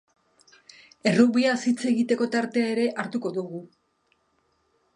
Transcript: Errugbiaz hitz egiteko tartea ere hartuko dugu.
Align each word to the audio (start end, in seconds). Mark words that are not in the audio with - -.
Errugbiaz 1.11 1.57
hitz 1.71 1.75
egiteko 1.91 2.29
tartea 2.37 2.71
ere 2.77 2.87
hartuko 3.05 3.33
dugu. 3.39 3.61